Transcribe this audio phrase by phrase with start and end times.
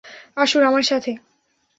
[0.37, 1.11] আসুন আমার সাথে!